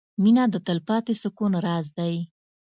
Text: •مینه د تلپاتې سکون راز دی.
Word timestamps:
•مینه 0.23 0.43
د 0.53 0.55
تلپاتې 0.67 1.13
سکون 1.21 1.53
راز 1.65 1.85
دی. 1.97 2.13